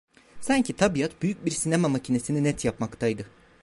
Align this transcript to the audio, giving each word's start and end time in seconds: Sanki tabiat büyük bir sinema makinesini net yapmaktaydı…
Sanki 0.41 0.75
tabiat 0.75 1.21
büyük 1.21 1.45
bir 1.45 1.51
sinema 1.51 1.87
makinesini 1.87 2.43
net 2.43 2.65
yapmaktaydı… 2.65 3.25